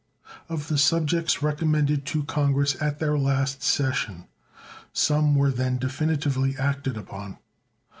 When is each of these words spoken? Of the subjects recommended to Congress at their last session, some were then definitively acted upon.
Of 0.49 0.67
the 0.67 0.79
subjects 0.79 1.43
recommended 1.43 2.07
to 2.07 2.23
Congress 2.23 2.75
at 2.81 2.97
their 2.97 3.19
last 3.19 3.61
session, 3.61 4.25
some 4.91 5.35
were 5.35 5.51
then 5.51 5.77
definitively 5.77 6.55
acted 6.57 6.97
upon. 6.97 7.37